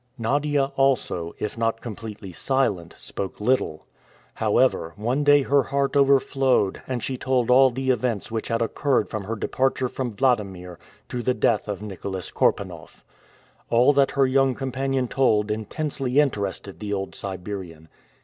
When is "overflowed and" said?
5.95-7.03